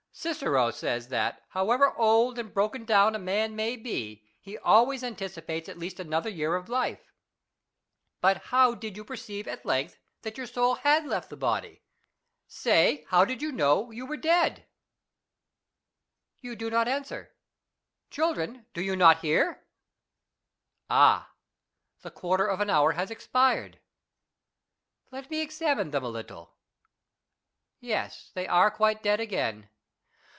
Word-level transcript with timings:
Cicero 0.13 0.69
says 0.71 1.07
"^ 1.07 1.09
that, 1.09 1.41
however 1.49 1.95
old 1.97 2.37
and 2.37 2.53
broken 2.53 2.83
down 2.85 3.15
a 3.15 3.17
man 3.17 3.55
may 3.55 3.75
be, 3.77 4.23
he 4.41 4.57
always 4.57 5.03
anticipates 5.05 5.67
at 5.69 5.79
least 5.79 5.99
another 6.01 6.29
year 6.29 6.55
of 6.57 6.67
life. 6.69 7.11
But 8.19 8.37
how 8.47 8.75
did 8.75 8.97
you 8.97 9.05
perceive 9.05 9.47
at 9.47 9.65
length 9.65 9.97
that 10.21 10.37
your 10.37 10.45
soul 10.45 10.75
had 10.75 11.07
left 11.07 11.29
the 11.29 11.37
body? 11.37 11.81
Say, 12.45 13.05
how 13.07 13.23
did 13.25 13.41
you 13.41 13.51
know 13.53 13.89
you 13.89 14.05
were 14.05 14.09
1 14.11 14.21
De 14.21 14.27
Senectute. 14.27 14.33
ii6 14.33 14.65
FREDERICK 16.35 16.43
RUYSCH 16.43 16.43
AND 16.43 16.43
HIS 16.43 16.43
MUMMIES. 16.43 16.43
dead?... 16.43 16.49
You 16.49 16.55
do 16.57 16.69
not 16.69 16.87
answer. 16.87 17.31
Children, 18.11 18.65
do 18.73 18.81
you 18.81 18.95
not 18.97 19.19
hear?... 19.21 19.65
Ah, 20.89 21.31
the 22.01 22.11
quarter 22.11 22.45
of 22.45 22.59
an 22.59 22.69
hour 22.69 22.91
has 22.91 23.09
expired. 23.09 23.79
Let 25.09 25.31
me 25.31 25.41
examine 25.41 25.89
them 25.91 26.03
a 26.03 26.09
little. 26.09 26.57
Yes, 27.79 28.29
they 28.35 28.45
are 28.47 28.69
quite 28.69 29.01
dead 29.01 29.19
again. 29.21 29.69